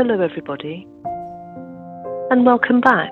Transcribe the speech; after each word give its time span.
Hello, 0.00 0.20
everybody, 0.20 0.86
and 2.30 2.46
welcome 2.46 2.80
back. 2.80 3.10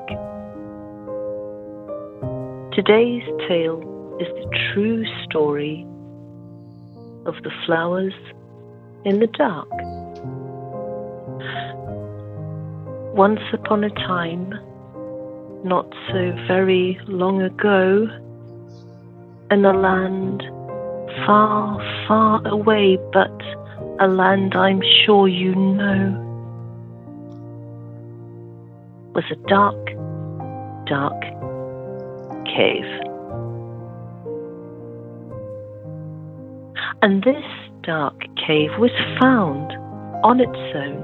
Today's 2.75 3.25
tale 3.49 3.81
is 4.21 4.29
the 4.29 4.59
true 4.73 5.05
story 5.25 5.85
of 7.27 7.35
the 7.43 7.51
flowers 7.67 8.15
in 9.05 9.19
the 9.19 9.27
dark. 9.27 9.69
Once 13.17 13.41
upon 13.53 13.83
a 13.83 13.91
time, 13.91 14.51
not 15.65 15.93
so 16.13 16.33
very 16.47 17.01
long 17.09 17.43
ago, 17.43 18.07
in 19.51 19.65
a 19.65 19.73
land 19.73 20.41
far, 21.27 21.81
far 22.07 22.47
away, 22.47 22.97
but 23.13 23.43
a 23.99 24.07
land 24.07 24.55
I'm 24.55 24.83
sure 25.05 25.27
you 25.27 25.53
know, 25.57 26.23
was 29.17 29.25
a 29.31 29.49
dark, 29.49 29.87
dark 30.85 31.19
cave. 32.45 32.85
And 37.01 37.25
this 37.25 37.43
dark 37.83 38.21
cave 38.47 38.73
was 38.79 38.91
found 39.19 39.73
on 40.23 40.39
its 40.39 40.51
own, 40.77 41.01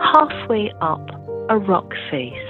halfway 0.00 0.72
up 0.80 1.06
a 1.50 1.58
rock 1.58 1.92
face. 2.10 2.48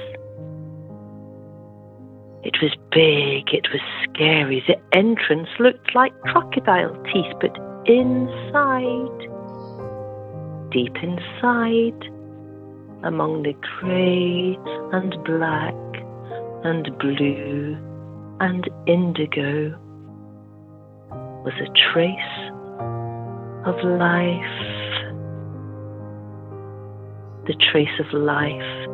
It 2.45 2.55
was 2.63 2.71
big, 2.93 3.53
it 3.53 3.67
was 3.73 3.83
scary. 4.05 4.63
The 4.69 4.77
entrance 4.97 5.49
looked 5.59 5.93
like 5.97 6.13
crocodile 6.21 6.95
teeth, 7.13 7.35
but 7.41 7.57
inside, 7.87 9.19
deep 10.71 10.95
inside, 11.03 11.99
among 13.05 13.43
the 13.43 13.55
grey 13.81 14.57
and 14.93 15.13
black 15.25 15.75
and 16.65 16.97
blue 16.99 17.77
and 18.41 18.69
indigo, 18.87 19.77
was 21.45 21.55
a 21.61 21.67
trace 21.93 22.53
of 23.67 23.75
life. 23.99 24.59
The 27.47 27.55
trace 27.73 27.99
of 27.99 28.13
life 28.13 28.89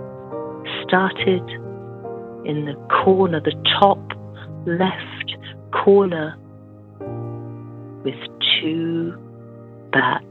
started 0.87 1.43
in 2.47 2.65
the 2.65 2.75
corner, 3.05 3.41
the 3.41 3.55
top 3.79 4.01
left 4.67 5.37
corner, 5.85 6.37
with 8.05 8.15
two 8.61 9.13
bats, 9.93 10.25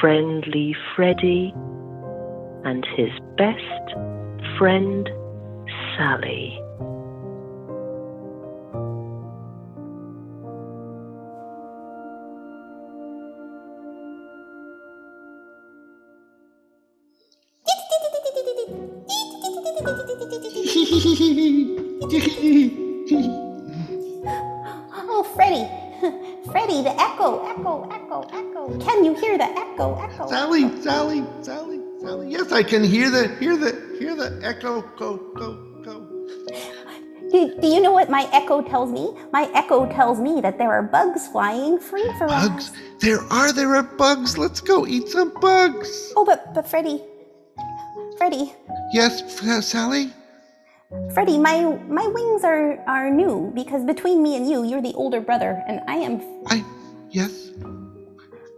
friendly 0.00 0.74
Freddy 0.96 1.54
and 2.64 2.86
his 2.96 3.10
best 3.36 3.94
friend 4.58 5.08
Sally. 5.96 6.58
Oh, 25.12 25.22
Freddy. 25.34 25.68
Freddy, 26.50 26.82
the 26.82 26.94
echo, 26.98 27.44
echo, 27.44 27.88
echo, 27.90 28.22
echo. 28.32 28.78
Can 28.78 29.04
you 29.04 29.14
hear 29.14 29.36
the 29.36 29.44
echo, 29.44 29.96
echo? 30.00 30.26
Sally, 30.28 30.62
Sally, 30.82 31.24
Sally, 31.42 31.42
Sally. 31.42 31.59
Yes, 32.18 32.52
I 32.52 32.62
can 32.62 32.82
hear 32.82 33.10
the 33.10 33.28
hear 33.36 33.56
the 33.56 33.96
hear 33.98 34.16
the 34.16 34.40
echo. 34.42 34.82
Go, 34.98 35.16
go, 35.36 35.54
go. 35.82 36.06
Do, 37.30 37.54
do 37.60 37.66
you 37.68 37.80
know 37.80 37.92
what 37.92 38.10
my 38.10 38.28
echo 38.32 38.60
tells 38.62 38.90
me? 38.90 39.14
My 39.32 39.48
echo 39.54 39.86
tells 39.86 40.18
me 40.18 40.40
that 40.40 40.58
there 40.58 40.72
are 40.72 40.82
bugs 40.82 41.28
flying 41.28 41.78
free 41.78 42.10
for 42.18 42.26
us 42.26 42.48
Bugs. 42.48 42.70
us. 42.70 42.76
There 43.00 43.20
are 43.30 43.52
there 43.52 43.76
are 43.76 43.84
bugs. 43.84 44.36
Let's 44.36 44.60
go 44.60 44.86
eat 44.86 45.08
some 45.08 45.32
bugs. 45.40 46.12
Oh, 46.16 46.24
but 46.24 46.52
but 46.54 46.66
Freddy, 46.66 47.02
Freddy, 48.18 48.52
Yes, 48.92 49.22
F- 49.42 49.62
Sally. 49.64 50.12
Freddy, 51.14 51.38
my 51.38 51.62
my 51.88 52.06
wings 52.08 52.42
are 52.42 52.78
are 52.88 53.10
new 53.10 53.52
because 53.54 53.84
between 53.84 54.22
me 54.22 54.36
and 54.36 54.50
you, 54.50 54.64
you're 54.64 54.82
the 54.82 54.94
older 54.94 55.20
brother, 55.20 55.62
and 55.68 55.80
I 55.86 55.96
am 55.96 56.20
I 56.48 56.64
yes. 57.10 57.50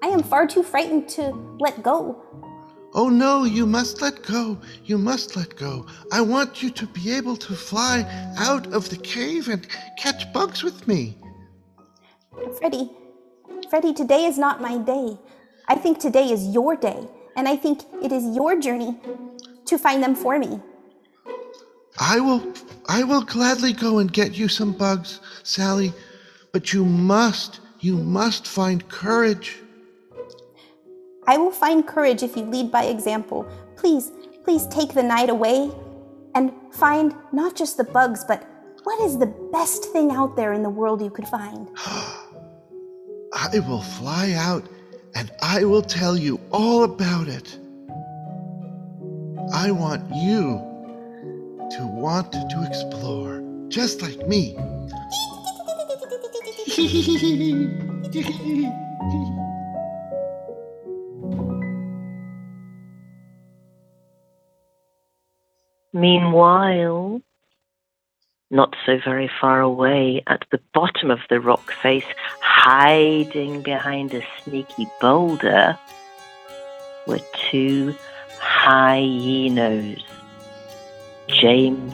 I 0.03 0.09
am 0.09 0.23
far 0.23 0.47
too 0.47 0.63
frightened 0.63 1.09
to 1.11 1.33
let 1.61 1.83
go. 1.83 2.23
Oh 2.95 3.09
no, 3.09 3.45
you 3.45 3.65
must 3.67 4.03
let 4.03 4.23
go. 4.23 4.59
You 4.85 4.99
must 4.99 5.35
let 5.35 5.57
go. 5.57 5.87
I 6.13 6.21
want 6.21 6.63
you 6.63 6.71
to 6.71 6.87
be 6.87 7.13
able 7.13 7.37
to 7.37 7.55
fly 7.55 8.05
out 8.37 8.67
of 8.73 8.91
the 8.91 8.97
cave 8.97 9.49
and 9.49 9.67
catch 9.99 10.31
bugs 10.33 10.63
with 10.63 10.87
me. 10.87 11.17
Freddy, 12.59 12.91
Freddy, 13.71 13.95
today 13.95 14.27
is 14.27 14.37
not 14.37 14.61
my 14.61 14.77
day. 14.77 15.17
I 15.69 15.75
think 15.77 15.99
today 15.99 16.31
is 16.31 16.49
your 16.49 16.77
day, 16.77 17.09
and 17.37 17.49
I 17.49 17.57
think 17.57 17.85
it 18.03 18.13
is 18.13 18.25
your 18.37 18.59
journey 18.61 19.01
to 19.65 19.79
find 19.79 20.03
them 20.03 20.15
for 20.15 20.39
me. 20.39 20.61
I 21.99 22.21
will 22.21 22.53
I 22.89 23.05
will 23.05 23.23
gladly 23.23 23.73
go 23.73 23.99
and 24.01 24.13
get 24.13 24.35
you 24.35 24.49
some 24.49 24.73
bugs, 24.73 25.21
Sally, 25.45 25.95
but 26.53 26.75
you 26.75 26.85
must 26.85 27.61
you 27.81 27.97
must 27.97 28.47
find 28.47 28.87
courage. 28.89 29.62
I 31.27 31.37
will 31.37 31.53
find 31.53 31.87
courage 31.87 32.23
if 32.23 32.37
you 32.37 32.45
lead 32.45 32.73
by 32.73 32.85
example. 32.85 33.47
Please, 33.77 34.11
please 34.45 34.67
take 34.67 34.93
the 34.93 35.03
night 35.03 35.31
away 35.31 35.71
and 36.35 36.53
find 36.73 37.15
not 37.33 37.55
just 37.55 37.77
the 37.77 37.85
bugs, 37.85 38.25
but 38.25 38.45
what 38.85 39.01
is 39.03 39.19
the 39.19 39.27
best 39.53 39.85
thing 39.93 40.11
out 40.11 40.35
there 40.37 40.53
in 40.53 40.63
the 40.63 40.71
world 40.71 41.01
you 41.01 41.11
could 41.11 41.29
find? 41.29 41.69
I 43.35 43.59
will 43.61 43.83
fly 43.83 44.33
out 44.37 44.69
and 45.15 45.31
I 45.41 45.65
will 45.65 45.83
tell 45.83 46.17
you 46.17 46.41
all 46.51 46.85
about 46.85 47.29
it. 47.29 47.59
I 49.53 49.71
want 49.71 50.03
you 50.15 50.61
to 51.77 51.87
want 51.87 52.33
to 52.33 52.67
explore, 52.67 53.43
just 53.69 54.03
like 54.03 54.27
me. 54.27 54.57
Meanwhile, 65.93 67.21
not 68.51 68.75
so 68.87 68.99
very 69.05 69.31
far 69.41 69.61
away 69.61 70.23
at 70.27 70.45
the 70.51 70.61
bottom 70.73 71.11
of 71.11 71.21
the 71.29 71.39
rock 71.39 71.73
face, 71.83 72.07
hiding 72.41 73.63
behind 73.63 74.15
a 74.15 74.23
sneaky 74.43 74.89
boulder, 75.01 75.79
were 77.07 77.21
two 77.51 77.95
hyenos, 78.41 80.03
James 81.29 81.93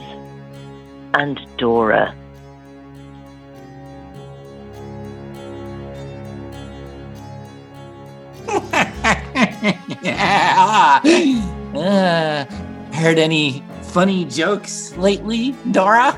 and 1.14 1.40
Dora. 1.56 2.14
uh, 11.74 12.44
heard 12.92 13.18
any 13.18 13.62
funny 13.98 14.24
jokes 14.26 14.96
lately, 14.96 15.56
Dora? 15.72 16.14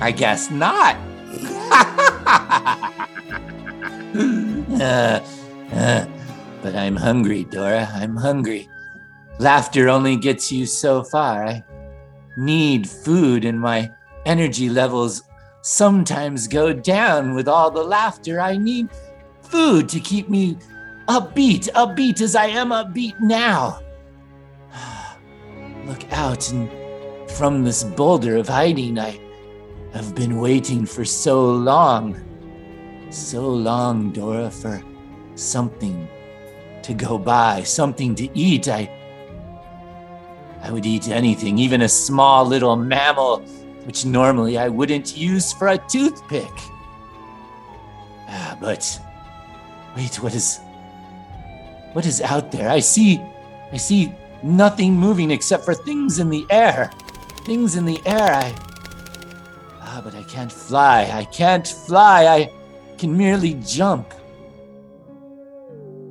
I 0.00 0.10
guess 0.10 0.50
not. 0.50 0.96
Uh, 4.74 5.20
uh, 5.72 6.04
but 6.62 6.74
I'm 6.74 6.96
hungry, 6.96 7.44
Dora. 7.44 7.88
I'm 7.94 8.16
hungry. 8.16 8.68
Laughter 9.38 9.88
only 9.88 10.16
gets 10.16 10.50
you 10.50 10.66
so 10.66 11.04
far. 11.04 11.46
I 11.46 11.64
need 12.36 12.88
food, 12.88 13.44
and 13.44 13.60
my 13.60 13.92
energy 14.26 14.68
levels 14.68 15.22
sometimes 15.62 16.48
go 16.48 16.72
down 16.72 17.34
with 17.34 17.46
all 17.46 17.70
the 17.70 17.84
laughter. 17.84 18.40
I 18.40 18.56
need 18.56 18.88
food 19.42 19.88
to 19.90 20.00
keep 20.00 20.28
me 20.28 20.58
upbeat, 21.08 21.70
upbeat 21.72 22.20
as 22.20 22.36
I 22.36 22.46
am 22.46 22.70
upbeat 22.70 23.18
now. 23.20 23.80
Look 25.86 26.10
out, 26.12 26.50
and 26.50 26.70
from 27.30 27.64
this 27.64 27.84
boulder 27.84 28.36
of 28.36 28.48
hiding, 28.48 28.98
I 28.98 29.18
have 29.92 30.14
been 30.14 30.40
waiting 30.40 30.86
for 30.86 31.04
so 31.04 31.44
long. 31.44 32.20
So 33.10 33.48
long, 33.48 34.10
Dora, 34.10 34.50
for 34.50 34.82
something 35.34 36.08
to 36.82 36.94
go 36.94 37.18
by, 37.18 37.62
something 37.62 38.14
to 38.16 38.38
eat. 38.38 38.68
I 38.68 38.90
I 40.62 40.70
would 40.70 40.86
eat 40.86 41.08
anything, 41.08 41.58
even 41.58 41.82
a 41.82 41.88
small 41.88 42.46
little 42.46 42.74
mammal, 42.74 43.40
which 43.84 44.06
normally 44.06 44.56
I 44.56 44.68
wouldn't 44.68 45.14
use 45.16 45.52
for 45.52 45.68
a 45.68 45.78
toothpick. 45.88 46.50
Ah, 48.26 48.56
but 48.58 48.98
Wait, 49.96 50.16
what 50.16 50.34
is. 50.34 50.60
What 51.94 52.06
is 52.06 52.20
out 52.20 52.50
there? 52.50 52.68
I 52.68 52.80
see. 52.80 53.22
I 53.70 53.76
see 53.76 54.12
nothing 54.42 54.94
moving 54.94 55.30
except 55.30 55.64
for 55.64 55.74
things 55.74 56.18
in 56.18 56.28
the 56.28 56.44
air. 56.50 56.90
Things 57.46 57.76
in 57.76 57.84
the 57.84 58.00
air. 58.04 58.34
I. 58.34 58.52
Ah, 59.80 60.00
but 60.02 60.12
I 60.16 60.24
can't 60.24 60.50
fly. 60.50 61.08
I 61.12 61.24
can't 61.26 61.66
fly. 61.66 62.26
I 62.26 62.50
can 62.98 63.16
merely 63.16 63.54
jump. 63.64 64.12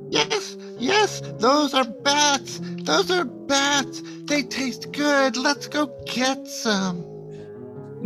Yes, 0.08 0.56
yes, 0.78 1.20
those 1.38 1.74
are 1.74 1.84
bats. 1.84 2.60
Those 2.84 3.10
are 3.10 3.26
bats. 3.26 4.02
They 4.24 4.42
taste 4.42 4.90
good. 4.90 5.36
Let's 5.36 5.68
go 5.68 5.94
get 6.06 6.46
some. 6.46 7.02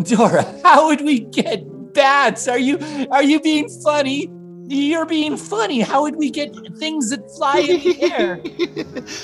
Dora, 0.03 0.43
how 0.65 0.89
would 0.89 1.03
we 1.03 1.21
get 1.21 1.63
bats? 1.95 2.49
Are 2.49 2.59
you 2.59 2.79
are 3.13 3.23
you 3.23 3.39
being 3.41 3.69
funny? 3.85 4.33
You're 4.70 5.06
being 5.06 5.38
funny. 5.38 5.81
How 5.81 6.03
would 6.03 6.17
we 6.17 6.31
get 6.31 6.55
things 6.76 7.09
that 7.09 7.31
fly 7.31 7.61
in 7.61 7.81
the 7.81 8.12
air? 8.12 8.41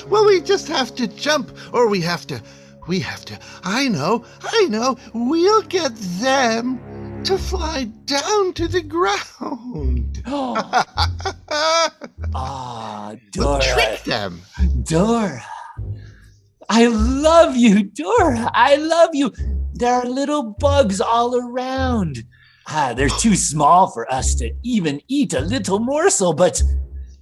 well, 0.08 0.24
we 0.24 0.40
just 0.40 0.66
have 0.68 0.94
to 0.94 1.06
jump, 1.06 1.54
or 1.72 1.86
we 1.88 2.00
have 2.00 2.26
to. 2.28 2.42
We 2.86 2.98
have 3.00 3.24
to. 3.26 3.38
I 3.62 3.88
know, 3.88 4.24
I 4.42 4.68
know. 4.70 4.96
We'll 5.12 5.62
get 5.62 5.94
them 5.94 7.22
to 7.24 7.36
fly 7.36 7.84
down 8.06 8.54
to 8.54 8.68
the 8.68 8.82
ground. 8.82 10.22
Ah, 12.36 13.14
Dora. 13.30 13.48
We'll 13.48 13.60
trick 13.60 14.02
them. 14.04 14.40
Dora. 14.82 15.44
I 16.68 16.86
love 16.86 17.54
you, 17.54 17.84
Dora. 17.84 18.50
I 18.52 18.74
love 18.74 19.10
you. 19.12 19.32
There 19.74 19.92
are 19.92 20.06
little 20.06 20.42
bugs 20.58 21.00
all 21.00 21.36
around. 21.36 22.24
Ah, 22.66 22.94
they're 22.96 23.08
too 23.08 23.36
small 23.36 23.88
for 23.90 24.10
us 24.12 24.34
to 24.36 24.50
even 24.62 25.00
eat 25.08 25.34
a 25.34 25.40
little 25.40 25.78
morsel, 25.78 26.32
but 26.32 26.62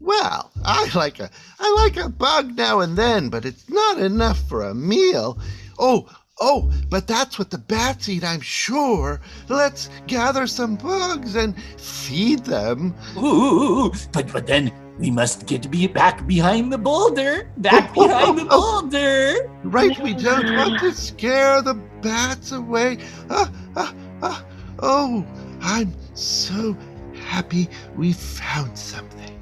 Well, 0.01 0.51
I 0.65 0.89
like 0.95 1.21
a 1.21 1.31
I 1.61 1.73
like 1.85 1.97
a 1.97 2.09
bug 2.09 2.57
now 2.57 2.81
and 2.81 2.97
then, 2.97 3.29
but 3.29 3.45
it's 3.45 3.69
not 3.71 3.99
enough 3.99 4.39
for 4.49 4.63
a 4.63 4.75
meal. 4.75 5.39
Oh, 5.79 6.09
oh, 6.41 6.73
but 6.91 7.07
that's 7.07 7.39
what 7.39 7.51
the 7.51 7.59
bats 7.59 8.09
eat, 8.09 8.25
I'm 8.25 8.41
sure. 8.41 9.21
Let's 9.49 9.89
gather 10.07 10.47
some 10.47 10.77
bugs 10.77 11.35
and 11.37 11.55
feed 11.79 12.45
them. 12.45 12.95
ooh, 13.17 13.93
but 14.13 14.33
but 14.33 14.47
then 14.47 14.73
we 14.99 15.11
must 15.11 15.47
get 15.47 15.71
be 15.71 15.87
back 15.89 16.27
behind 16.27 16.73
the 16.73 16.79
boulder. 16.79 17.51
Back 17.59 17.95
behind 17.95 18.39
the 18.39 18.45
boulder. 18.51 19.51
Right, 19.65 19.99
we 20.03 20.15
don't 20.15 20.55
want 20.57 20.81
to 20.81 20.93
scare 20.93 21.63
the 21.63 21.75
bats 22.01 22.53
away. 22.53 22.99
Ah, 23.31 23.51
ah, 23.77 23.95
ah. 24.23 24.45
Oh, 24.85 25.25
I'm 25.61 25.95
so 26.15 26.77
happy 27.15 27.69
we 27.97 28.13
found 28.13 28.77
something. 28.77 29.39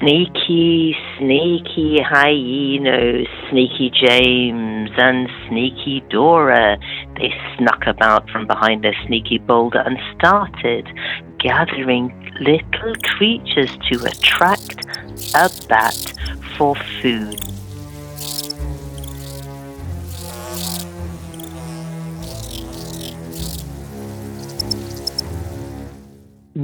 Sneaky, 0.00 0.94
sneaky 1.16 2.02
hyenas, 2.02 3.26
Sneaky 3.48 3.90
James 3.90 4.90
and 4.98 5.30
Sneaky 5.48 6.04
Dora. 6.10 6.76
They 7.16 7.32
snuck 7.56 7.86
about 7.86 8.28
from 8.28 8.46
behind 8.46 8.84
their 8.84 8.94
sneaky 9.06 9.38
boulder 9.38 9.78
and 9.78 9.96
started 10.14 10.86
gathering 11.38 12.12
little 12.40 12.94
creatures 13.16 13.74
to 13.90 14.04
attract 14.04 14.84
a 15.34 15.48
bat 15.70 16.12
for 16.58 16.74
food. 17.00 17.40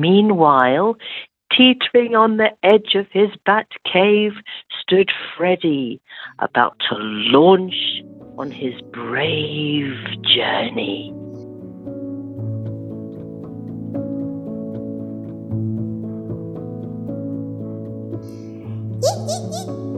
Meanwhile, 0.01 0.97
teetering 1.55 2.17
on 2.17 2.39
the 2.39 2.53
edge 2.63 2.95
of 2.95 3.07
his 3.13 3.29
bat 3.45 3.67
cave 3.85 4.33
stood 4.81 5.11
Freddy, 5.37 6.01
about 6.39 6.79
to 6.89 6.97
launch 6.97 7.75
on 8.39 8.51
his 8.51 8.73
brave 8.93 9.93
journey. 10.23 11.13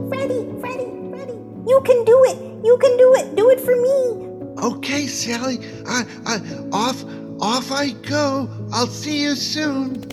Freddy, 0.09 0.43
Freddy, 0.59 0.87
Freddy. 1.11 1.37
You 1.65 1.81
can 1.85 2.03
do 2.03 2.17
it. 2.27 2.37
You 2.65 2.77
can 2.81 2.97
do 2.97 3.15
it. 3.15 3.35
Do 3.37 3.49
it 3.51 3.61
for 3.61 3.75
me. 3.77 4.67
Okay, 4.67 5.07
Sally, 5.07 5.59
I, 5.87 6.03
I, 6.25 6.39
off, 6.73 7.05
off 7.39 7.71
I 7.71 7.91
go. 7.91 8.49
I'll 8.75 8.87
see 8.87 9.21
you 9.21 9.35
soon. 9.35 10.03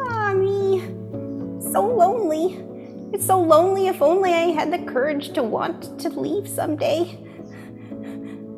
Ah, 0.00 0.34
me. 0.34 0.80
So 1.72 1.86
lonely. 1.86 2.58
It's 3.12 3.24
so 3.24 3.40
lonely 3.40 3.86
if 3.86 4.02
only 4.02 4.32
I 4.32 4.46
had 4.50 4.72
the 4.72 4.80
courage 4.90 5.32
to 5.34 5.44
want 5.44 6.00
to 6.00 6.08
leave 6.08 6.48
someday. 6.48 7.16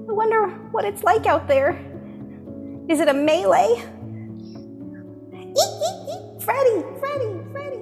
I 0.08 0.12
wonder 0.12 0.48
what 0.70 0.86
it's 0.86 1.02
like 1.02 1.26
out 1.26 1.48
there. 1.48 1.78
Is 2.88 2.98
it 2.98 3.08
a 3.08 3.12
melee? 3.12 3.84
Eek, 5.34 5.74
eek, 5.86 5.98
eek. 6.08 6.42
Freddy, 6.42 6.82
Freddy, 6.98 7.30
Freddy. 7.52 7.80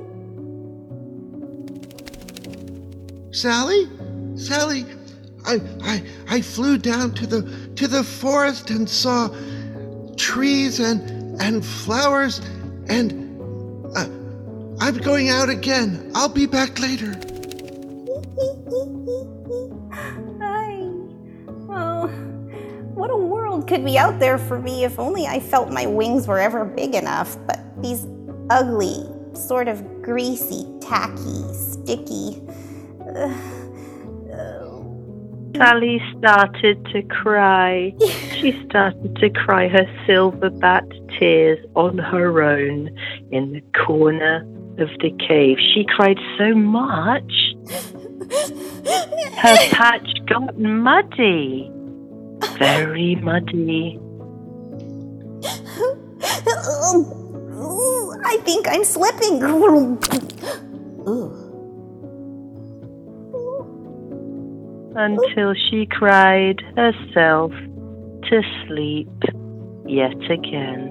Sally, 3.30 3.88
Sally, 4.34 4.86
I, 5.46 5.60
I, 5.84 6.02
I 6.28 6.40
flew 6.40 6.78
down 6.78 7.14
to 7.14 7.28
the 7.28 7.70
to 7.76 7.86
the 7.86 8.02
forest 8.02 8.70
and 8.70 8.88
saw 8.88 9.28
trees 10.16 10.80
and 10.80 11.40
and 11.40 11.64
flowers 11.64 12.40
and 12.88 13.12
uh, 13.96 14.06
I'm 14.80 14.96
going 14.98 15.28
out 15.28 15.48
again. 15.48 16.10
I'll 16.14 16.28
be 16.28 16.46
back 16.46 16.78
later. 16.80 17.12
Hi. 20.40 20.80
Oh, 21.70 22.08
what 22.94 23.10
a 23.10 23.16
world 23.16 23.68
could 23.68 23.84
be 23.84 23.96
out 23.96 24.18
there 24.18 24.38
for 24.38 24.58
me 24.58 24.84
if 24.84 24.98
only 24.98 25.26
I 25.26 25.40
felt 25.40 25.70
my 25.70 25.86
wings 25.86 26.26
were 26.26 26.38
ever 26.38 26.64
big 26.64 26.94
enough. 26.94 27.36
But 27.46 27.60
these 27.82 28.06
ugly, 28.50 29.06
sort 29.34 29.68
of 29.68 30.02
greasy, 30.02 30.66
tacky, 30.80 31.44
sticky. 31.54 32.42
Sally 35.56 36.00
started 36.18 36.84
to 36.86 37.02
cry. 37.02 37.92
She 38.40 38.52
started 38.68 39.16
to 39.16 39.30
cry 39.30 39.68
her 39.68 39.86
silver 40.06 40.50
bat 40.50 40.84
tears 41.18 41.58
on 41.74 41.98
her 41.98 42.42
own 42.42 42.90
in 43.30 43.52
the 43.52 43.62
corner 43.84 44.42
of 44.78 44.88
the 45.00 45.10
cave. 45.28 45.58
She 45.74 45.84
cried 45.84 46.18
so 46.38 46.54
much, 46.54 47.32
her 49.38 49.56
patch 49.70 50.08
got 50.26 50.58
muddy. 50.58 51.70
Very 52.58 53.16
muddy. 53.16 53.98
Ooh, 57.54 58.12
I 58.24 58.38
think 58.44 58.66
I'm 58.68 58.84
slipping. 58.84 59.42
Ooh. 59.42 59.98
Until 64.96 65.54
she 65.54 65.86
cried 65.86 66.60
herself 66.76 67.52
to 68.24 68.42
sleep 68.66 69.08
yet 69.86 70.30
again. 70.30 70.90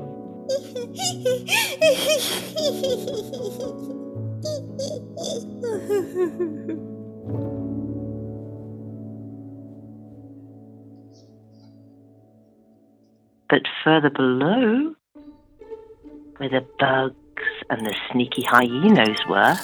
But 13.50 13.64
further 13.84 14.10
below, 14.10 14.96
where 16.38 16.50
the 16.50 16.66
bugs 16.80 17.16
and 17.70 17.86
the 17.86 17.94
sneaky 18.12 18.44
hyenas 18.44 19.20
were, 19.28 19.56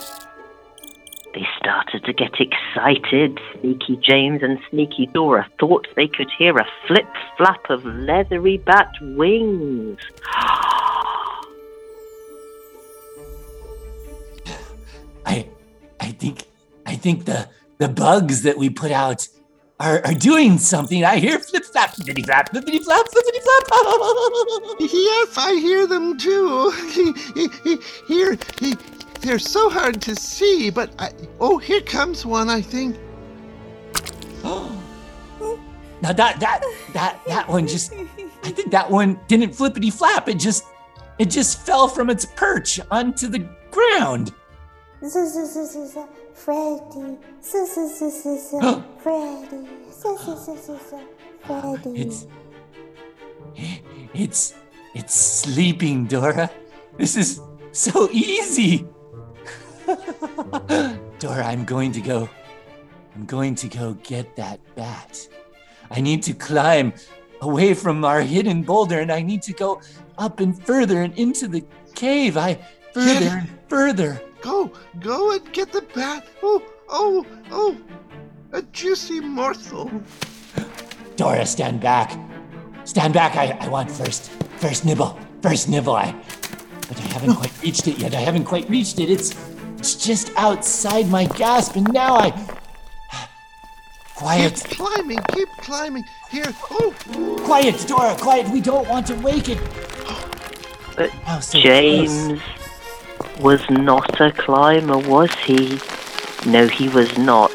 they 1.38 1.46
started 1.60 2.04
to 2.06 2.14
get 2.14 2.34
excited. 2.40 3.40
Sneaky 3.60 3.98
James 3.98 4.42
and 4.42 4.58
Sneaky 4.70 5.08
Dora 5.14 5.48
thought 5.60 5.88
they 5.96 6.08
could 6.08 6.30
hear 6.38 6.58
a 6.58 6.66
flip 6.88 7.06
flap 7.38 7.70
of 7.70 7.86
leathery 7.86 8.58
bat 8.58 8.92
wings. 9.02 10.00
I 15.26 15.48
I 16.00 16.12
think 16.12 16.46
I 16.86 16.96
think 16.96 17.26
the 17.26 17.50
the 17.78 17.90
bugs 17.90 18.42
that 18.42 18.58
we 18.58 18.70
put 18.72 18.92
out 18.92 19.28
are, 19.80 20.04
are 20.06 20.16
doing 20.16 20.58
something. 20.58 21.04
I 21.04 21.18
hear 21.18 21.38
flip 21.38 21.66
flap, 21.66 21.94
flippity 21.94 22.24
flap, 22.24 22.50
flippity 22.50 22.80
flap, 22.80 23.06
flippity 23.12 23.40
flap. 23.42 23.64
Yes, 24.80 25.38
I 25.38 25.60
hear 25.62 25.86
them 25.86 26.18
too. 26.18 26.72
Here, 28.08 28.38
they're 29.22 29.40
so 29.40 29.70
hard 29.70 30.02
to 30.04 30.16
see, 30.16 30.70
but 30.70 30.92
I, 31.00 31.12
oh, 31.40 31.58
here 31.58 31.82
comes 31.82 32.26
one. 32.26 32.50
I 32.50 32.62
think. 32.62 32.98
now 36.02 36.14
that 36.14 36.40
that 36.40 36.62
that 36.94 37.20
that 37.28 37.48
one 37.48 37.68
just 37.68 37.94
I 38.44 38.52
think 38.52 38.72
that 38.72 38.90
one 38.90 39.20
didn't 39.28 39.54
flippity 39.54 39.90
flap. 39.90 40.28
It 40.30 40.40
just 40.40 40.64
it 41.20 41.30
just 41.30 41.66
fell 41.66 41.88
from 41.88 42.10
its 42.10 42.26
perch 42.26 42.80
onto 42.92 43.28
the 43.28 43.40
ground. 43.72 44.34
Freddy, 49.00 49.66
Freddy, 49.98 50.80
Freddy. 51.46 52.02
It's 52.02 52.28
it's 54.14 54.54
it's 54.94 55.16
sleeping, 55.16 56.06
Dora. 56.06 56.50
This 56.98 57.16
is 57.16 57.42
so 57.72 58.10
easy. 58.12 58.88
Dora, 61.20 61.46
I'm 61.46 61.66
going 61.66 61.92
to 61.94 62.02
go. 62.02 62.30
I'm 63.16 63.26
going 63.26 63.56
to 63.56 63.68
go 63.68 63.94
get 64.04 64.36
that 64.36 64.60
bat. 64.76 65.28
I 65.90 66.02
need 66.02 66.22
to 66.24 66.34
climb 66.34 66.94
away 67.42 67.74
from 67.74 68.04
our 68.04 68.22
hidden 68.22 68.64
boulder 68.64 69.00
and 69.00 69.12
I 69.12 69.22
need 69.22 69.42
to 69.44 69.54
go 69.54 69.82
up 70.18 70.40
and 70.40 70.54
further 70.66 71.02
and 71.02 71.18
into 71.18 71.48
the 71.48 71.64
cave. 71.96 72.38
I 72.38 72.60
further 72.94 73.26
Yeah. 73.26 73.40
and 73.40 73.50
further. 73.68 74.22
Go, 74.42 74.72
go 75.00 75.32
and 75.32 75.52
get 75.54 75.72
the 75.72 75.82
bat. 75.82 76.26
Oh, 76.44 76.62
oh, 76.90 77.26
oh, 77.52 77.78
a 78.52 78.62
juicy 78.62 79.20
morsel. 79.20 79.90
Dora, 81.16 81.46
stand 81.46 81.82
back. 81.82 82.14
Stand 82.84 83.14
back. 83.14 83.36
I, 83.36 83.58
I 83.60 83.68
want 83.68 83.90
first. 83.90 84.30
First 84.58 84.86
nibble. 84.86 85.18
First 85.42 85.70
nibble. 85.70 85.96
I 85.96 86.16
but 86.88 86.98
I 87.00 87.08
haven't 87.08 87.36
quite 87.36 87.62
reached 87.62 87.88
it 87.88 87.98
yet. 87.98 88.14
I 88.16 88.20
haven't 88.22 88.46
quite 88.46 88.70
reached 88.70 89.00
it. 89.00 89.10
It's 89.10 89.34
it's 89.78 89.96
just 89.96 90.32
outside 90.36 91.08
my 91.10 91.26
gasp, 91.26 91.76
and 91.76 91.92
now 91.94 92.16
I 92.16 92.58
Quiet. 94.18 94.56
Keep 94.56 94.78
climbing, 94.78 95.20
keep 95.32 95.48
climbing. 95.58 96.04
Here, 96.32 96.52
oh, 96.72 96.92
Quiet, 97.46 97.86
Dora, 97.88 98.16
quiet. 98.16 98.50
We 98.52 98.62
don't 98.62 98.90
want 98.90 99.06
to 99.08 99.16
wake 99.18 99.48
it. 99.48 99.60
But 100.96 101.12
Oh, 101.28 101.40
so 101.40 101.62
close. 101.62 101.64
James 101.64 102.42
was 103.40 103.62
not 103.70 104.20
a 104.20 104.32
climber, 104.32 104.98
was 104.98 105.32
he? 105.46 105.80
No, 106.48 106.68
he 106.68 106.90
was 106.90 107.16
not. 107.20 107.52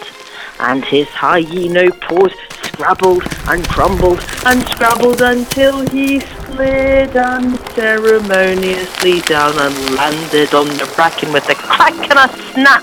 And 0.61 0.85
his 0.85 1.09
hyena 1.09 1.91
paws 1.91 2.33
scrabbled 2.63 3.25
and 3.49 3.69
crumbled 3.69 4.25
and 4.47 4.63
scrabbled 4.69 5.21
until 5.21 5.81
he 5.89 6.21
slid 6.53 7.17
unceremoniously 7.17 9.21
down 9.23 9.59
and 9.59 9.95
landed 9.95 10.53
on 10.55 10.67
the 10.67 10.93
bracken 10.95 11.33
with 11.33 11.49
a 11.49 11.55
crack 11.55 11.95
and 12.11 12.19
a 12.19 12.29
snap, 12.53 12.83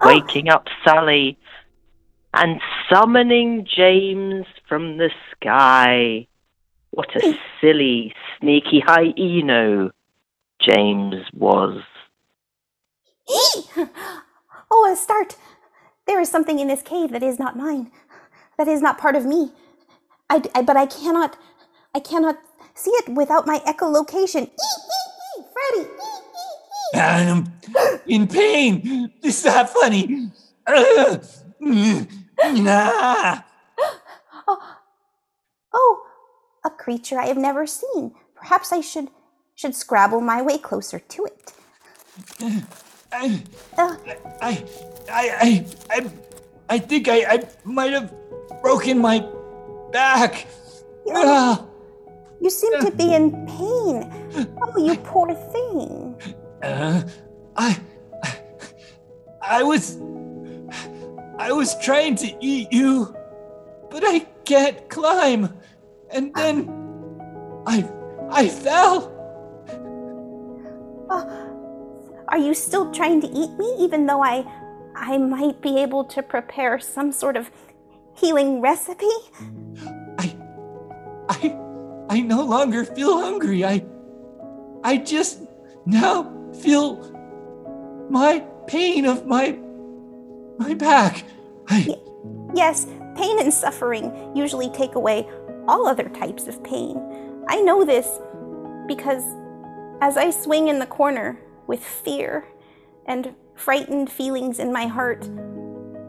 waking 0.02 0.48
up 0.48 0.66
Sally 0.84 1.38
and 2.34 2.60
summoning 2.92 3.64
James 3.66 4.46
from 4.68 4.98
the 4.98 5.10
sky. 5.32 6.26
What 6.90 7.14
a 7.16 7.20
hmm. 7.20 7.32
silly, 7.60 8.14
sneaky 8.40 8.80
hyeno 8.80 9.90
James 10.60 11.26
was. 11.34 11.82
oh, 13.28 14.88
a 14.90 14.96
start. 14.96 15.36
There 16.06 16.20
is 16.20 16.30
something 16.30 16.58
in 16.58 16.68
this 16.68 16.82
cave 16.82 17.10
that 17.10 17.22
is 17.22 17.38
not 17.38 17.54
mine. 17.56 17.90
That 18.56 18.68
is 18.68 18.80
not 18.80 18.96
part 18.96 19.16
of 19.16 19.26
me. 19.26 19.52
I, 20.30 20.42
I- 20.54 20.62
but 20.62 20.76
I 20.76 20.86
cannot, 20.86 21.36
I 21.96 21.98
cannot 21.98 22.36
see 22.74 22.90
it 22.90 23.08
without 23.08 23.46
my 23.46 23.58
echolocation. 23.60 24.50
Freddy. 25.54 25.88
I'm 26.92 27.50
in 28.06 28.28
pain. 28.28 29.10
This 29.22 29.38
is 29.38 29.44
not 29.46 29.70
funny. 29.70 30.30
Nah. 32.38 33.40
Oh, 35.78 36.06
a 36.64 36.70
creature 36.70 37.18
I 37.18 37.26
have 37.26 37.36
never 37.36 37.66
seen. 37.66 38.14
Perhaps 38.34 38.72
I 38.72 38.80
should 38.80 39.08
should 39.54 39.74
scrabble 39.74 40.22
my 40.22 40.40
way 40.40 40.56
closer 40.56 40.98
to 41.00 41.26
it. 41.26 41.52
I, 43.12 43.42
Uh, 43.76 43.96
I, 44.40 44.64
I, 45.10 45.24
I, 45.42 45.66
I, 45.90 46.10
I 46.70 46.78
think 46.78 47.08
I, 47.08 47.18
I 47.34 47.36
might 47.64 47.92
have 47.92 48.14
broken 48.62 48.98
my 48.98 49.20
back. 49.92 50.46
Ah. 51.10 51.66
You 52.40 52.50
seem 52.50 52.80
to 52.80 52.90
be 52.90 53.14
in 53.14 53.30
pain. 53.46 54.56
Oh, 54.62 54.78
you 54.78 54.96
poor 54.96 55.34
thing. 55.34 56.20
Uh, 56.62 57.02
I, 57.56 57.78
I 59.42 59.62
was, 59.62 59.98
I 61.38 61.52
was 61.52 61.78
trying 61.80 62.16
to 62.16 62.36
eat 62.40 62.72
you, 62.72 63.14
but 63.90 64.02
I 64.04 64.20
can't 64.44 64.88
climb, 64.88 65.52
and 66.10 66.34
then 66.34 66.68
I, 67.66 67.88
I 68.30 68.48
fell. 68.48 69.12
Are 72.28 72.38
you 72.38 72.54
still 72.54 72.90
trying 72.92 73.20
to 73.20 73.28
eat 73.28 73.56
me, 73.56 73.76
even 73.78 74.06
though 74.06 74.22
I, 74.22 74.44
I 74.94 75.16
might 75.18 75.60
be 75.60 75.78
able 75.78 76.04
to 76.04 76.22
prepare 76.22 76.78
some 76.80 77.12
sort 77.12 77.36
of 77.36 77.50
healing 78.14 78.60
recipe? 78.60 79.06
I, 82.16 82.20
no 82.20 82.42
longer 82.42 82.84
feel 82.84 83.20
hungry. 83.20 83.64
I, 83.64 83.84
I 84.82 84.96
just 84.96 85.40
now 85.84 86.32
feel 86.60 87.12
my 88.10 88.44
pain 88.66 89.04
of 89.04 89.26
my, 89.26 89.58
my 90.58 90.74
back. 90.74 91.24
I, 91.68 91.96
Yes, 92.54 92.86
pain 93.16 93.38
and 93.38 93.52
suffering 93.52 94.32
usually 94.34 94.70
take 94.70 94.94
away 94.94 95.28
all 95.68 95.86
other 95.86 96.08
types 96.08 96.48
of 96.48 96.64
pain. 96.64 96.96
I 97.48 97.60
know 97.60 97.84
this 97.84 98.08
because 98.86 99.22
as 100.00 100.16
I 100.16 100.30
swing 100.30 100.68
in 100.68 100.78
the 100.78 100.86
corner 100.86 101.38
with 101.66 101.84
fear 101.84 102.46
and 103.04 103.34
frightened 103.54 104.10
feelings 104.10 104.58
in 104.58 104.72
my 104.72 104.86
heart, 104.86 105.28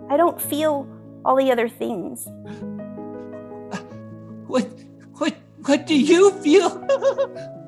I 0.10 0.16
don't 0.16 0.40
feel 0.40 0.88
all 1.26 1.36
the 1.36 1.52
other 1.52 1.68
things. 1.68 2.30
what, 4.48 4.70
what, 5.68 5.86
do 5.86 6.00
you 6.00 6.32
feel 6.42 6.86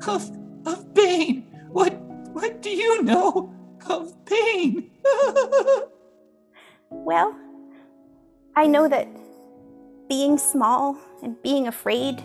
of, 0.08 0.32
of 0.66 0.94
pain? 0.94 1.48
What, 1.70 1.94
what 2.34 2.62
do 2.62 2.70
you 2.70 3.04
know 3.04 3.54
of 3.88 4.14
pain? 4.26 4.92
Well, 6.92 7.38
I 8.56 8.66
know 8.66 8.88
that 8.88 9.08
being 10.10 10.38
small 10.38 10.98
and 11.22 11.42
being 11.44 11.68
afraid 11.68 12.24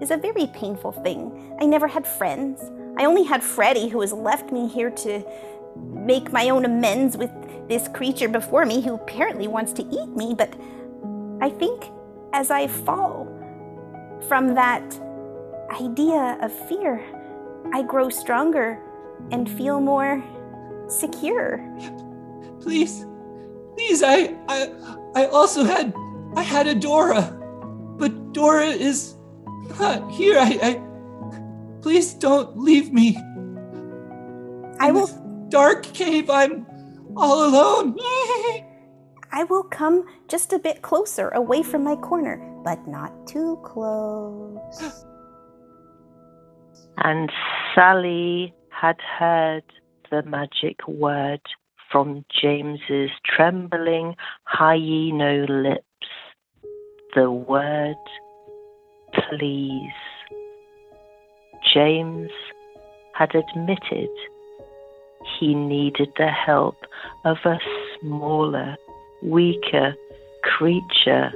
is 0.00 0.12
a 0.12 0.16
very 0.16 0.46
painful 0.46 0.92
thing. 0.92 1.56
I 1.60 1.66
never 1.66 1.88
had 1.88 2.06
friends. 2.06 2.60
I 2.96 3.06
only 3.06 3.24
had 3.24 3.42
Freddy, 3.42 3.88
who 3.88 4.00
has 4.00 4.12
left 4.12 4.52
me 4.52 4.68
here 4.68 4.90
to 4.90 5.24
make 5.92 6.32
my 6.32 6.48
own 6.48 6.64
amends 6.64 7.16
with 7.16 7.30
this 7.68 7.88
creature 7.88 8.28
before 8.28 8.64
me 8.64 8.80
who 8.80 8.94
apparently 8.94 9.48
wants 9.48 9.72
to 9.74 9.82
eat 9.82 10.10
me. 10.10 10.34
But 10.36 10.54
I 11.40 11.50
think 11.50 11.90
as 12.32 12.50
I 12.52 12.68
fall 12.68 13.26
from 14.28 14.54
that 14.54 14.82
idea 15.74 16.38
of 16.40 16.52
fear, 16.68 17.02
I 17.72 17.82
grow 17.82 18.08
stronger 18.08 18.80
and 19.30 19.48
feel 19.48 19.80
more 19.80 20.22
secure. 20.88 21.58
please, 22.60 23.06
please, 23.74 24.02
I, 24.02 24.36
I, 24.48 24.72
I 25.14 25.26
also 25.26 25.64
had, 25.64 25.94
I 26.36 26.42
had 26.42 26.66
a 26.66 26.74
Dora, 26.74 27.22
but 27.98 28.32
Dora 28.32 28.66
is 28.66 29.14
not 29.78 30.10
here. 30.10 30.38
I, 30.38 30.58
I, 30.62 31.80
please 31.82 32.14
don't 32.14 32.58
leave 32.58 32.92
me. 32.92 33.16
I 34.80 34.90
will 34.90 35.08
dark 35.48 35.84
cave. 35.84 36.28
I'm 36.30 36.66
all 37.16 37.46
alone. 37.48 37.96
I 39.32 39.44
will 39.44 39.64
come 39.64 40.04
just 40.28 40.52
a 40.52 40.58
bit 40.58 40.82
closer 40.82 41.30
away 41.30 41.62
from 41.62 41.82
my 41.82 41.96
corner, 41.96 42.36
but 42.62 42.86
not 42.86 43.26
too 43.26 43.58
close. 43.64 45.04
And 46.98 47.30
Sally 47.74 48.54
had 48.70 48.96
heard 49.18 49.64
the 50.10 50.22
magic 50.22 50.86
word 50.86 51.40
from 51.90 52.24
James's 52.42 53.10
trembling 53.24 54.14
hyeno 54.52 55.48
lips. 55.48 55.84
The 57.14 57.30
word 57.30 57.96
please. 59.14 59.92
James 61.72 62.30
had 63.14 63.30
admitted 63.34 64.08
he 65.38 65.54
needed 65.54 66.08
the 66.16 66.28
help 66.28 66.76
of 67.24 67.38
a 67.44 67.58
smaller, 68.00 68.76
weaker 69.22 69.94
creature. 70.42 71.32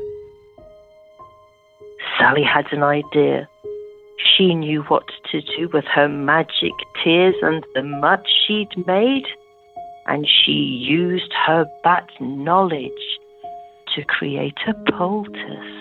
Sally 2.18 2.42
had 2.42 2.66
an 2.72 2.82
idea. 2.82 3.48
She 4.36 4.54
knew 4.54 4.82
what 4.82 5.04
to 5.32 5.40
do 5.40 5.68
with 5.72 5.84
her 5.94 6.08
magic 6.08 6.72
tears 7.02 7.34
and 7.42 7.64
the 7.74 7.82
mud 7.82 8.24
she'd 8.46 8.86
made, 8.86 9.26
and 10.06 10.26
she 10.26 10.52
used 10.52 11.32
her 11.46 11.66
bat 11.84 12.08
knowledge 12.20 12.92
to 13.94 14.04
create 14.04 14.58
a 14.66 14.74
poultice. 14.92 15.78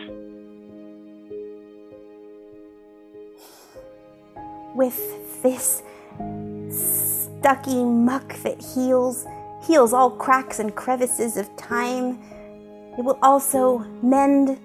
with 4.77 5.41
this 5.41 5.81
stucky 6.69 7.83
muck 7.83 8.35
that 8.43 8.61
heals 8.61 9.25
heals 9.65 9.91
all 9.91 10.11
cracks 10.11 10.59
and 10.59 10.75
crevices 10.75 11.35
of 11.35 11.53
time. 11.57 12.19
It 12.97 13.03
will 13.03 13.17
also 13.23 13.79
mend 14.03 14.59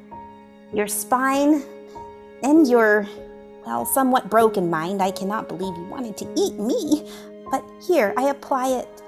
your 0.72 0.86
spine 0.86 1.62
and 2.42 2.68
your 2.68 3.06
well, 3.66 3.84
somewhat 3.84 4.28
broken 4.28 4.70
mind. 4.70 5.02
I 5.02 5.10
cannot 5.10 5.48
believe 5.48 5.76
you 5.76 5.84
wanted 5.84 6.16
to 6.18 6.32
eat 6.36 6.54
me. 6.54 7.08
But 7.50 7.64
here, 7.86 8.14
I 8.16 8.30
apply 8.30 8.68
it. 8.68 9.02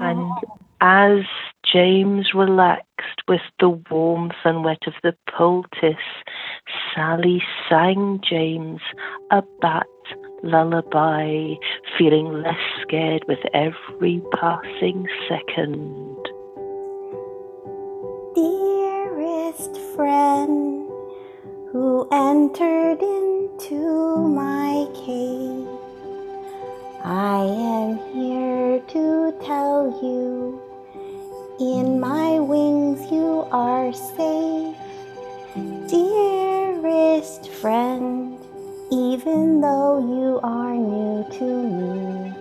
And 0.00 0.32
as 0.80 1.24
James 1.70 2.28
relaxed 2.34 3.22
with 3.28 3.40
the 3.60 3.70
warmth 3.90 4.34
and 4.44 4.64
wet 4.64 4.82
of 4.86 4.94
the 5.02 5.14
poultice, 5.36 5.96
Sally 6.94 7.42
sang 7.68 8.20
James 8.28 8.80
a 9.30 9.42
bat 9.60 9.86
lullaby, 10.42 11.54
feeling 11.96 12.42
less 12.42 12.60
scared 12.82 13.24
with 13.28 13.38
every 13.54 14.22
passing 14.34 15.06
second. 15.28 16.16
Dearest 18.34 19.78
friend 19.94 20.88
who 21.72 22.08
entered 22.12 23.00
into 23.00 24.16
my 24.28 24.86
cave, 24.94 25.66
I 27.04 27.44
am 27.44 27.98
here 28.12 28.80
to 28.80 29.34
tell 29.44 29.86
you 30.02 30.60
in 31.58 31.98
my 31.98 32.38
wings 32.38 33.10
you 33.10 33.46
are 33.50 33.92
safe. 33.92 34.76
Dearest 35.88 37.48
friend, 37.48 38.25
even 38.90 39.60
though 39.60 39.98
you 39.98 40.38
are 40.42 40.74
new 40.74 41.26
to 41.38 41.44
me, 41.44 42.32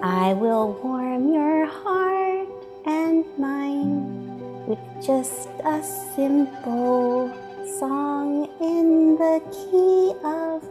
I 0.00 0.32
will 0.34 0.78
warm 0.82 1.32
your 1.32 1.66
heart 1.66 2.48
and 2.86 3.24
mine 3.36 4.66
with 4.66 4.78
just 5.04 5.48
a 5.64 5.82
simple 6.14 7.32
song 7.78 8.48
in 8.60 9.16
the 9.16 9.40
key 9.50 10.12
of 10.24 10.62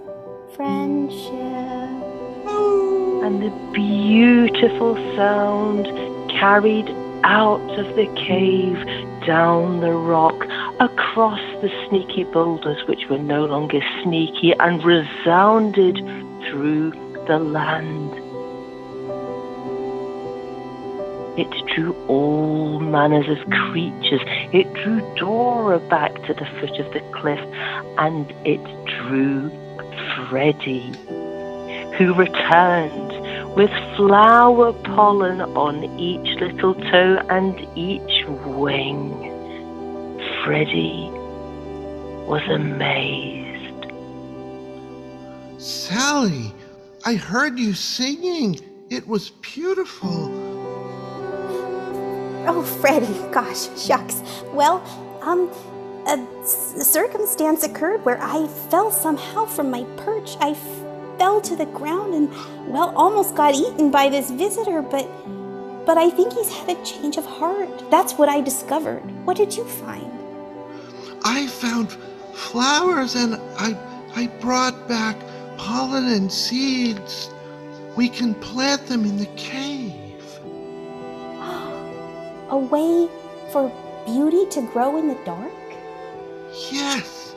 friendship. 0.56 1.34
And 3.24 3.42
the 3.42 3.52
beautiful 3.74 4.96
sound 5.16 5.86
carried 6.30 6.90
out 7.24 7.80
of 7.80 7.96
the 7.96 8.08
cave, 8.16 8.78
down 9.26 9.80
the 9.80 9.92
rock, 9.92 10.46
across 10.84 11.40
the 11.62 11.70
sneaky 11.88 12.26
boulders, 12.26 12.86
which 12.88 13.08
were 13.10 13.18
no 13.18 13.46
longer 13.46 13.80
sneaky, 14.04 14.54
and 14.60 14.84
resounded 14.84 15.96
through 16.50 16.92
the 17.28 17.40
land. 17.40 18.12
It 21.40 21.50
drew 21.74 21.94
all 22.08 22.80
manners 22.80 23.30
of 23.30 23.50
creatures. 23.50 24.22
It 24.52 24.72
drew 24.74 25.00
Dora 25.16 25.80
back 25.80 26.14
to 26.28 26.34
the 26.34 26.46
foot 26.60 26.78
of 26.80 26.92
the 26.94 27.00
cliff, 27.16 27.40
and 27.98 28.30
it 28.46 28.64
drew 28.86 29.50
Freddie, 30.30 30.92
who 31.98 32.14
returned 32.14 33.56
with 33.56 33.72
flower 33.96 34.74
pollen 34.74 35.40
on 35.42 35.84
each 36.00 36.40
little 36.40 36.76
toe 36.76 37.22
and 37.30 37.56
each 37.78 38.26
wing. 38.28 39.34
Freddie 40.44 41.10
was 42.28 42.42
amazed. 42.50 43.86
Sally, 45.58 46.54
I 47.06 47.14
heard 47.16 47.58
you 47.58 47.74
singing. 47.74 48.60
It 48.90 49.08
was 49.08 49.30
beautiful. 49.30 50.30
Oh, 52.46 52.62
Freddie, 52.82 53.08
gosh, 53.32 53.70
shucks. 53.80 54.22
Well, 54.52 54.84
um, 55.22 55.50
a 56.08 56.18
s- 56.42 56.86
circumstance 56.92 57.64
occurred 57.64 58.04
where 58.04 58.22
I 58.22 58.46
fell 58.70 58.92
somehow 58.92 59.46
from 59.46 59.72
my 59.72 59.84
perch. 59.96 60.36
I 60.42 60.50
f- 60.50 61.18
fell 61.18 61.40
to 61.40 61.56
the 61.56 61.68
ground 61.68 62.14
and, 62.14 62.30
well, 62.68 62.92
almost 62.98 63.34
got 63.36 63.56
eaten 63.56 63.92
by 63.92 64.10
this 64.10 64.30
visitor, 64.30 64.82
but. 64.82 65.10
But 65.86 65.98
I 65.98 66.10
think 66.10 66.32
he's 66.32 66.48
had 66.50 66.70
a 66.78 66.84
change 66.86 67.18
of 67.18 67.26
heart. 67.26 67.92
That's 67.92 68.14
what 68.14 68.30
I 68.30 68.40
discovered. 68.40 69.02
What 69.26 69.36
did 69.36 69.54
you 69.54 69.66
find? 69.66 70.13
I 71.24 71.48
found 71.48 71.92
flowers 72.34 73.16
and 73.16 73.36
I 73.58 73.78
I 74.16 74.28
brought 74.40 74.88
back 74.88 75.18
pollen 75.58 76.06
and 76.08 76.32
seeds. 76.32 77.30
We 77.96 78.10
can 78.10 78.36
plant 78.36 78.86
them 78.88 79.06
in 79.06 79.18
the 79.18 79.26
cave. 79.38 80.40
A 82.50 82.58
way 82.58 83.10
for 83.52 83.72
beauty 84.06 84.46
to 84.52 84.62
grow 84.62 84.98
in 84.98 85.08
the 85.08 85.18
dark? 85.26 85.52
Yes. 86.72 87.36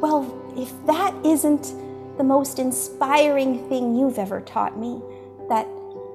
Well, 0.00 0.36
if 0.56 0.72
that 0.86 1.14
isn't 1.24 1.74
the 2.16 2.24
most 2.24 2.58
inspiring 2.58 3.68
thing 3.68 3.96
you've 3.96 4.18
ever 4.18 4.40
taught 4.40 4.78
me, 4.78 5.00
that 5.48 5.66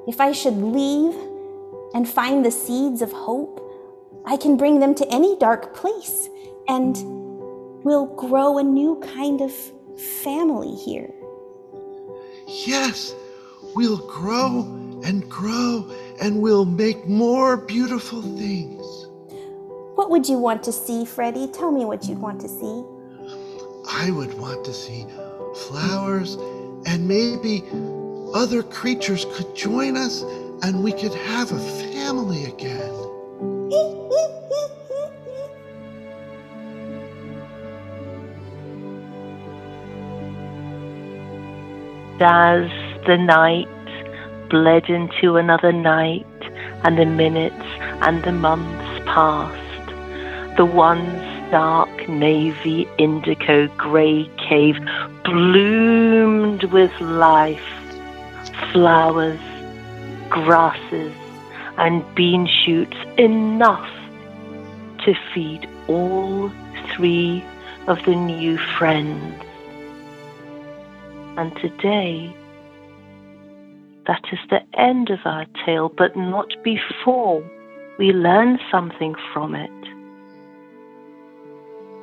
if 0.07 0.19
I 0.19 0.31
should 0.31 0.57
leave 0.57 1.15
and 1.93 2.07
find 2.07 2.43
the 2.43 2.51
seeds 2.51 3.01
of 3.01 3.11
hope, 3.11 3.64
I 4.27 4.37
can 4.37 4.57
bring 4.57 4.79
them 4.79 4.95
to 4.95 5.07
any 5.13 5.37
dark 5.37 5.75
place 5.75 6.29
and 6.67 6.97
we'll 7.83 8.07
grow 8.15 8.57
a 8.57 8.63
new 8.63 8.99
kind 9.01 9.41
of 9.41 9.53
family 10.23 10.73
here. 10.75 11.13
Yes. 12.47 13.13
We'll 13.75 14.07
grow 14.07 14.61
and 15.03 15.29
grow 15.29 15.91
and 16.21 16.41
we'll 16.41 16.65
make 16.65 17.07
more 17.07 17.57
beautiful 17.57 18.21
things. 18.21 19.07
What 19.95 20.09
would 20.09 20.27
you 20.27 20.37
want 20.37 20.63
to 20.63 20.71
see, 20.71 21.05
Freddie? 21.05 21.47
Tell 21.47 21.71
me 21.71 21.85
what 21.85 22.07
you'd 22.07 22.19
want 22.19 22.41
to 22.41 22.47
see. 22.47 22.83
I 23.87 24.11
would 24.11 24.33
want 24.39 24.65
to 24.65 24.73
see 24.73 25.05
flowers 25.55 26.35
and 26.85 27.07
maybe 27.07 27.63
other 28.33 28.63
creatures 28.63 29.25
could 29.33 29.55
join 29.55 29.97
us 29.97 30.23
and 30.63 30.83
we 30.83 30.91
could 30.91 31.13
have 31.13 31.51
a 31.51 31.59
family 31.93 32.45
again. 32.45 33.04
As 42.27 42.69
the 43.05 43.17
night 43.17 43.67
bled 44.49 44.89
into 44.89 45.37
another 45.37 45.71
night, 45.71 46.25
and 46.83 46.97
the 46.97 47.05
minutes 47.05 47.65
and 48.01 48.23
the 48.23 48.31
months 48.31 49.03
passed, 49.05 50.57
the 50.57 50.65
once 50.65 51.51
dark 51.51 52.09
navy 52.09 52.87
indigo 52.97 53.67
grey 53.77 54.29
cave 54.37 54.77
bloomed 55.23 56.63
with 56.65 56.91
life, 57.01 57.61
flowers, 58.71 59.39
grasses, 60.29 61.13
and 61.77 62.03
bean 62.15 62.47
shoots 62.47 62.97
enough 63.17 63.89
to 65.05 65.13
feed 65.33 65.67
all 65.87 66.51
three 66.95 67.43
of 67.87 68.03
the 68.05 68.15
new 68.15 68.57
friends. 68.77 69.41
And 71.37 71.55
today, 71.57 72.35
that 74.07 74.23
is 74.31 74.39
the 74.49 74.61
end 74.79 75.09
of 75.09 75.19
our 75.25 75.45
tale, 75.65 75.89
but 75.89 76.15
not 76.15 76.51
before 76.63 77.43
we 77.97 78.11
learn 78.13 78.59
something 78.71 79.15
from 79.33 79.55
it. 79.55 79.71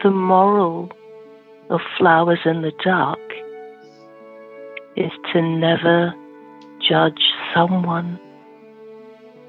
The 0.02 0.10
moral 0.10 0.90
of 1.70 1.80
Flowers 1.96 2.40
in 2.44 2.62
the 2.62 2.72
Dark 2.84 3.20
is 4.96 5.12
to 5.32 5.40
never 5.40 6.14
judge 6.80 7.22
someone 7.54 8.18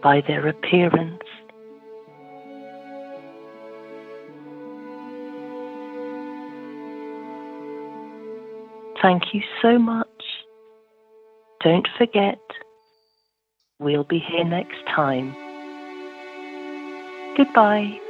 by 0.04 0.22
their 0.28 0.48
appearance. 0.48 1.22
Thank 9.02 9.34
you 9.34 9.42
so 9.62 9.80
much. 9.80 10.08
Don't 11.62 11.88
forget, 11.98 12.39
we'll 13.80 14.04
be 14.04 14.20
here 14.20 14.44
next 14.44 14.86
time. 14.88 15.34
Goodbye. 17.38 18.03